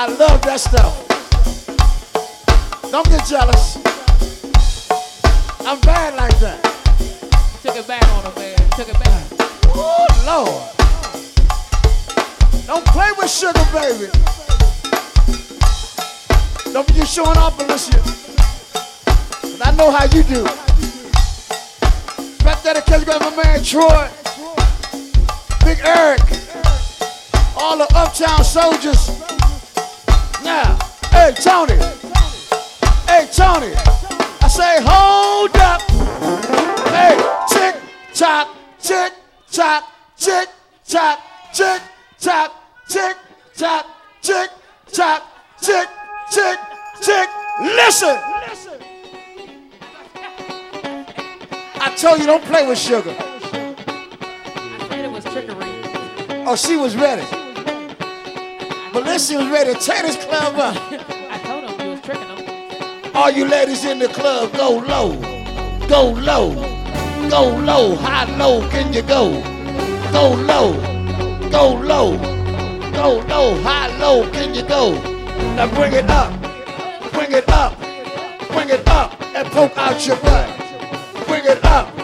I 0.00 0.06
love 0.06 0.40
that 0.42 0.60
stuff. 0.60 0.94
Don't 2.92 3.04
get 3.08 3.26
jealous. 3.26 3.78
I'm 5.66 5.80
bad 5.80 6.14
like 6.14 6.38
that. 6.38 6.62
Took 7.62 7.74
it 7.74 7.88
back 7.88 8.06
on 8.14 8.22
him, 8.22 8.32
man. 8.36 8.56
Took 8.78 8.90
it 8.90 8.94
back. 8.94 9.24
Oh, 9.74 10.06
Lord. 10.22 10.70
Don't 12.68 12.86
play 12.86 13.10
with 13.18 13.28
sugar, 13.28 13.58
baby. 13.74 14.06
Don't 16.72 16.86
be 16.94 17.04
showing 17.04 17.36
off, 17.36 17.58
Alicia. 17.58 17.98
But 19.58 19.66
I 19.66 19.72
know 19.74 19.90
how 19.90 20.04
you 20.14 20.22
do. 20.22 20.44
Back 22.44 22.62
dedication 22.62 23.04
to 23.04 23.18
my 23.18 23.34
man 23.42 23.64
Troy, 23.64 24.08
Big 25.64 25.80
Eric, 25.82 26.22
all 27.56 27.76
the 27.76 27.88
uptown 27.96 28.44
soldiers. 28.44 29.37
Now, 30.48 30.78
hey 31.10 31.34
Tony, 31.34 31.74
hey 33.04 33.28
Tony, 33.30 33.74
I 34.40 34.48
say 34.48 34.80
hold 34.80 35.54
up. 35.58 35.82
Hey, 36.88 37.16
tick 37.50 37.76
tock, 38.14 38.48
tick 38.80 39.12
tock, 39.52 39.84
tick 40.16 40.48
tock, 40.86 41.20
tick 41.52 41.82
tock, 42.18 42.54
tick 42.88 43.16
tock, 43.58 43.86
tick 44.22 44.50
tock, 44.90 45.22
tick, 45.60 45.88
tick, 46.30 46.58
tick. 47.02 47.28
Listen. 47.60 48.16
I 51.74 51.94
told 51.94 52.20
you 52.20 52.26
don't 52.26 52.44
play 52.44 52.66
with 52.66 52.78
sugar. 52.78 53.14
I 53.20 54.86
said 54.88 55.04
it 55.04 55.10
was 55.10 55.24
trickery. 55.24 56.46
Oh, 56.46 56.56
she 56.56 56.76
was 56.78 56.96
ready. 56.96 57.37
Melissa 58.98 59.36
was 59.36 59.46
ready 59.46 59.74
to 59.74 59.78
tear 59.78 60.02
this 60.02 60.16
club 60.24 60.56
up. 60.56 60.76
I 61.30 61.38
told 61.44 61.70
him 61.70 61.80
you 61.80 61.90
was 61.92 62.00
tricking 62.00 62.26
him. 62.26 63.12
All 63.14 63.30
you 63.30 63.44
ladies 63.46 63.84
in 63.84 64.00
the 64.00 64.08
club, 64.08 64.52
go 64.54 64.78
low, 64.78 65.14
go 65.86 66.10
low, 66.18 66.52
go 67.30 67.56
low. 67.62 67.94
How 67.94 68.26
low 68.36 68.68
can 68.70 68.92
you 68.92 69.02
go? 69.02 69.30
Go 70.10 70.34
low, 70.34 70.72
go 71.48 71.74
low, 71.74 72.18
go 72.90 73.24
low. 73.28 73.62
How 73.62 73.88
low 74.00 74.28
can 74.32 74.52
you 74.52 74.62
go? 74.62 74.90
Now 75.54 75.72
bring 75.76 75.92
it 75.92 76.10
up, 76.10 76.32
bring 77.12 77.30
it 77.30 77.48
up, 77.50 77.78
bring 78.50 78.68
it 78.68 78.88
up, 78.88 79.22
and 79.22 79.46
poke 79.52 79.78
out 79.78 80.04
your 80.04 80.16
butt. 80.16 80.48
Bring 81.28 81.44
it 81.44 81.64
up, 81.64 81.94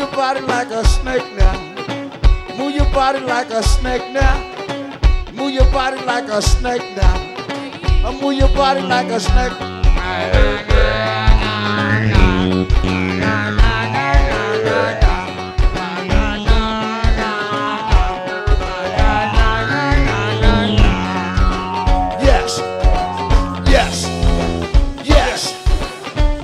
your 0.00 0.10
body 0.12 0.40
like 0.40 0.70
a 0.70 0.82
snake 0.82 1.30
now. 1.36 2.56
Move 2.56 2.74
your 2.74 2.90
body 2.90 3.20
like 3.20 3.50
a 3.50 3.62
snake 3.62 4.10
now. 4.12 4.34
Move 5.34 5.52
your 5.52 5.70
body 5.70 6.00
like 6.06 6.26
a 6.28 6.40
snake 6.40 6.96
now. 6.96 7.16
Uh, 8.06 8.12
move 8.12 8.32
your 8.32 8.48
body 8.54 8.80
like 8.80 9.08
a 9.08 9.20
snake. 9.20 9.52
Yes. 22.22 22.58
Yes. 23.68 24.06
Yes. 25.04 25.40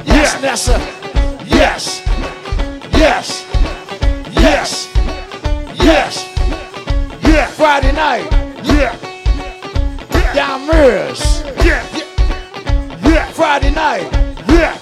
Yes, 0.05 0.43
Nessa. 0.43 0.79
Yes. 1.47 2.03
Yes. 2.93 3.36
Night. 8.07 8.31
Yeah. 8.63 8.95
Down 10.33 10.67
Mirrors. 10.69 11.43
Yeah. 11.67 11.83
Yeah. 13.03 13.27
Friday 13.33 13.73
night. 13.73 14.07
Yeah. 14.49 14.79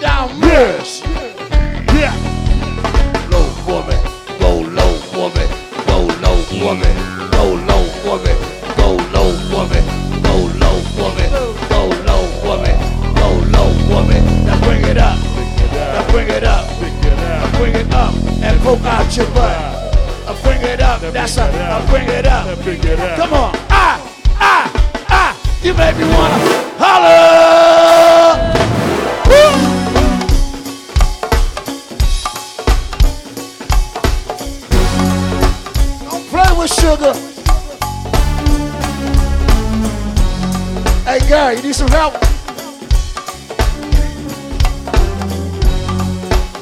Down 0.00 0.28
Mirrors. 0.38 1.02
Yeah. 1.98 2.14
Low 3.32 3.48
woman. 3.66 3.98
Go 4.38 4.52
low 4.78 4.92
woman. 5.18 5.48
Go 5.90 5.98
low 6.24 6.38
woman. 6.62 6.94
Go 7.34 7.44
low 7.70 7.84
woman. 8.06 8.36
Go 8.78 8.88
low 9.14 9.30
woman. 9.54 9.84
Go 10.22 10.38
low 10.62 10.78
woman. 11.02 11.30
Go 11.72 11.80
low 12.08 12.24
woman. 12.46 12.76
Go 13.20 13.30
low 13.54 13.70
woman. 13.90 14.22
Now 14.46 14.60
bring 14.62 14.84
it 14.84 14.98
up. 14.98 15.18
Now 15.74 16.10
bring 16.12 16.28
it 16.28 16.44
up. 16.44 16.64
Now 16.70 17.58
bring 17.58 17.74
it 17.74 17.92
up 17.92 18.14
and 18.46 18.60
poke 18.60 18.84
out 18.84 19.16
your 19.16 19.26
butt. 19.34 19.73
It 20.74 20.80
up. 20.80 21.00
That's 21.00 21.36
a. 21.36 21.44
I 21.44 21.86
bring 21.86 22.08
it 22.08 22.26
up. 22.26 22.48
Come 23.16 23.32
on. 23.32 23.54
Ah, 23.70 23.96
ah, 24.40 24.68
ah. 25.08 25.36
You 25.62 25.72
make 25.74 25.96
me 25.96 26.02
wanna 26.02 26.38
holler. 26.82 28.34
Woo. 29.30 29.50
Don't 36.10 36.26
play 36.28 36.50
with 36.58 36.72
sugar. 36.74 37.14
Hey, 41.04 41.20
Gary, 41.28 41.56
you 41.56 41.62
need 41.62 41.74
some 41.76 41.88
help? 41.88 42.14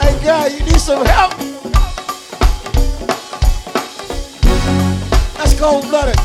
Hey, 0.02 0.14
Gary, 0.22 0.52
you 0.52 0.64
need 0.66 0.80
some 0.80 1.06
help? 1.06 1.51
That's 5.62 5.70
cold 5.70 5.88
blooded. 5.90 6.16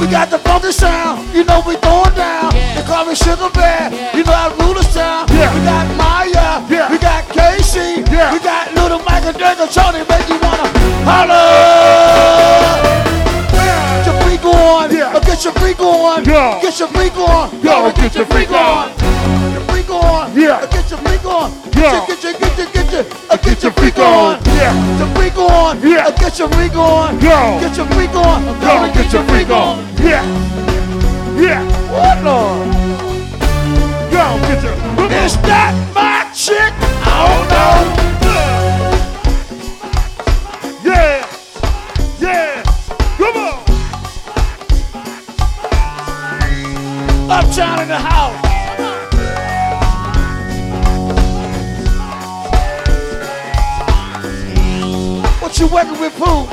We 0.00 0.08
got 0.10 0.28
the 0.30 0.38
funky 0.38 0.72
sound, 0.72 1.32
you 1.32 1.44
know 1.44 1.62
we 1.64 1.76
throwing 1.76 2.14
down. 2.16 2.50
Yeah. 2.52 2.74
They 2.74 2.82
call 2.82 3.06
me 3.06 3.14
Sugar 3.14 3.48
Bear, 3.54 3.90
Yeah. 3.92 4.16
you 4.16 4.24
know 4.24 4.32
I 4.32 4.52
rule 4.58 4.74
this 4.74 4.92
town. 4.92 5.26
Yeah. 5.30 5.54
We 5.54 5.60
got 5.62 5.86
Maya, 5.94 6.62
Yeah. 6.68 6.90
we 6.90 6.98
got 6.98 7.28
Casey, 7.28 8.02
Yeah. 8.10 8.32
we 8.32 8.40
got 8.40 8.74
Little 8.74 8.98
Mike 9.06 9.24
and 9.24 9.38
Digger, 9.38 9.68
Tony, 9.70 10.02
make 10.10 10.28
you 10.28 10.38
wanna 10.42 10.66
holler. 11.06 12.42
Get 13.54 14.06
your 14.06 14.20
freak 14.22 14.44
on, 14.44 14.90
Yeah. 14.90 15.20
get 15.22 15.44
your 15.44 15.52
freak 15.52 15.80
on, 15.80 16.24
Yo. 16.24 16.58
get 16.60 16.78
your 16.80 16.88
freak 16.88 17.16
on, 17.16 17.50
or 17.64 17.92
get 17.92 18.14
your 18.16 18.26
freak 18.26 18.50
on. 18.50 19.01
Yeah. 20.34 20.66
get 20.66 20.88
your 20.90 20.98
freak 21.00 21.24
on, 21.26 21.52
Yo. 21.76 22.06
get 22.06 22.22
your, 22.22 22.32
get 22.32 22.32
your, 22.32 22.32
get 22.32 22.58
your, 22.58 22.66
get 22.72 22.92
your, 22.92 23.38
get 23.38 23.62
your 23.62 23.72
freak 23.72 23.98
on. 23.98 24.40
Yeah. 24.46 24.72
Get 24.72 24.98
your 24.98 25.14
freak 25.14 25.36
on, 25.36 25.82
Yeah. 25.82 26.10
get 26.10 26.38
your 26.38 26.48
freak 26.48 26.76
on, 26.76 27.20
Yo. 27.20 27.60
get 27.60 27.76
your 27.76 27.86
freak 27.86 28.14
on, 28.14 28.44
Go 28.60 28.92
get 28.94 29.12
your 29.12 29.24
freak 29.24 29.50
on. 29.50 29.78
Yeah. 29.98 30.24
Yeah. 31.36 31.62
What 31.92 32.24
Lord? 32.24 32.68
Go 34.10 34.38
get 34.48 34.62
your. 34.62 35.22
Is 35.24 35.36
that 35.42 35.91
working 55.84 56.00
with, 56.00 56.14
Pooh? 56.16 56.46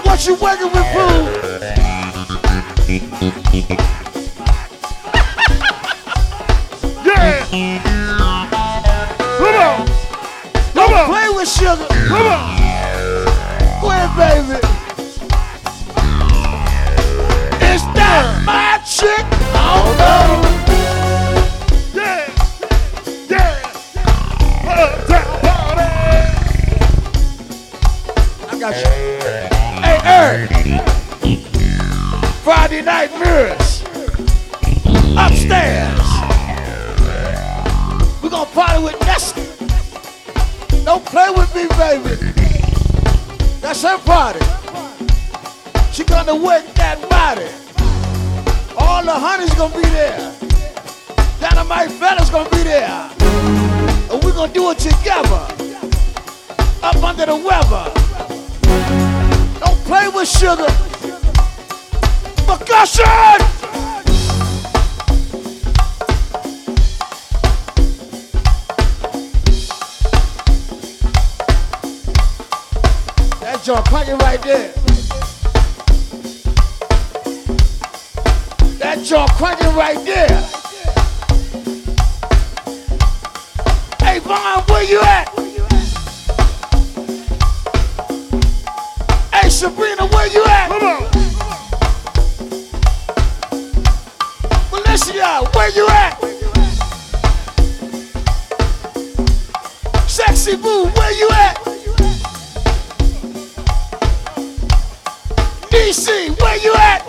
What 0.00 0.26
you 0.26 0.34
working 0.34 0.70
with, 0.70 0.86
Pooh? 0.92 1.28
Yeah. 7.02 7.44
Come 9.38 9.54
on. 9.56 9.86
Come 10.74 10.92
on. 10.92 11.06
Play 11.06 11.28
with 11.34 11.48
sugar. 11.48 11.86
Come 12.08 12.26
on. 12.26 12.40
Go 13.80 13.86
ahead, 13.90 14.10
baby. 14.16 14.58
Is 17.72 17.82
that 17.94 18.42
my 18.44 18.78
chick? 18.84 19.39
Friday 32.70 32.84
night 32.84 33.10
mirrors. 33.18 33.82
Upstairs. 35.18 36.06
We're 38.22 38.30
gonna 38.30 38.48
party 38.50 38.84
with 38.84 39.00
Nestle. 39.00 39.42
Don't 40.84 41.04
play 41.04 41.30
with 41.30 41.52
me, 41.52 41.66
baby. 41.76 42.14
That's 43.60 43.82
her 43.82 43.98
party. 43.98 44.38
She 45.90 46.04
gonna 46.04 46.36
work 46.36 46.64
that 46.74 47.00
body. 47.10 47.48
All 48.78 49.02
the 49.02 49.18
honeys 49.18 49.52
gonna 49.54 49.74
be 49.74 49.88
there. 49.90 50.32
Dynamite 51.40 51.90
fellas 51.90 52.30
gonna 52.30 52.50
be 52.50 52.62
there. 52.62 53.10
And 54.12 54.22
we're 54.22 54.32
gonna 54.32 54.52
do 54.52 54.70
it 54.70 54.78
together. 54.78 55.42
Up 56.84 57.02
under 57.02 57.26
the 57.26 57.34
weather. 57.34 57.90
Don't 59.58 59.78
play 59.86 60.06
with 60.06 60.28
sugar. 60.28 60.89
Percussion! 62.50 63.04
That 73.38 73.60
joint 73.62 73.84
cracking 73.84 74.18
right 74.18 74.42
there. 74.42 74.72
That 78.78 79.04
joint 79.04 79.30
cracking 79.30 79.76
right 79.76 80.04
there. 80.04 80.42
Hey 84.00 84.18
Vaughn, 84.18 84.64
where 84.64 84.82
you 84.82 85.00
at? 85.02 85.28
Hey 89.32 89.48
Sabrina, 89.48 90.08
where 90.08 90.26
you 90.26 90.44
at? 90.46 90.79
Sexy 100.34 100.56
where 100.62 101.12
you 101.12 101.28
at? 101.32 101.56
DC, 105.70 106.40
where 106.40 106.56
you 106.58 106.72
at? 106.74 107.04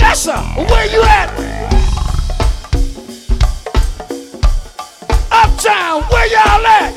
Nessa, 0.00 0.36
where 0.68 0.86
you 0.90 1.02
at? 1.04 1.30
Uptown, 5.30 6.02
where 6.10 6.26
y'all 6.26 6.66
at? 6.66 6.92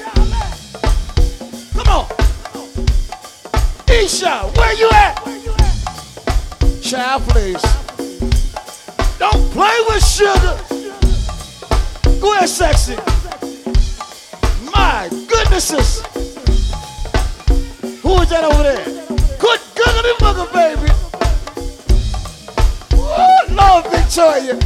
Come 1.75 1.87
on. 1.87 2.05
Isha, 3.89 4.51
where 4.55 4.73
you 4.73 4.89
at? 4.91 5.21
Child, 6.81 7.21
please. 7.29 7.61
Don't 9.19 9.51
play 9.51 9.77
with 9.87 10.03
sugar. 10.03 10.76
Ahead, 12.33 12.49
sexy. 12.49 12.95
My 14.73 15.07
goodnesses. 15.27 16.01
Who 18.01 18.21
is 18.21 18.29
that 18.29 18.43
over 18.43 18.63
there? 18.63 18.85
Good 19.39 19.59
googly 19.75 20.13
booger, 20.21 20.47
baby. 20.53 20.91
Ooh, 22.93 23.55
Lord 23.55 23.85
Victoria. 23.87 24.59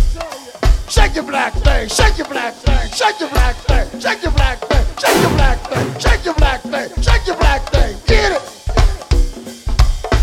Shake 0.90 1.16
your 1.16 1.24
black 1.24 1.54
thing, 1.54 1.88
shake 1.88 2.18
your 2.18 2.28
black 2.28 2.54
thing, 2.54 2.92
shake 2.92 3.20
your 3.20 3.30
black 3.30 3.56
thing, 3.56 4.00
shake 4.02 4.22
your 4.22 4.32
black 4.34 4.60
thing, 4.60 4.86
shake 5.00 5.22
your 5.22 5.32
black 5.32 5.60
thing, 5.60 6.00
shake 6.00 6.26
your 6.26 6.34
black 6.36 6.62
thing, 6.62 6.90
shake 7.02 7.28
your 7.28 7.38
black 7.38 7.62
thing. 7.70 7.98
Get 8.08 8.34
it. 8.34 8.42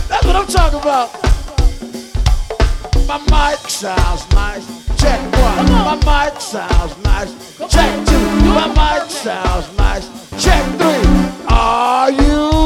That's 0.09 0.27
what 0.27 0.37
I'm 0.37 0.47
talking 0.47 0.81
about. 0.81 1.28
My 3.07 3.19
mic 3.19 3.69
sounds 3.69 4.29
nice. 4.33 4.67
Check 5.01 5.21
one. 5.33 5.71
My 5.71 5.97
mic 5.97 6.41
sounds 6.41 6.97
nice. 7.05 7.59
Check 7.69 8.07
two. 8.07 8.19
My 8.51 8.69
mic 8.69 9.11
sounds 9.11 9.77
nice. 9.77 10.07
Check 10.43 10.65
three. 10.79 11.47
Are 11.49 12.11
you? 12.11 12.58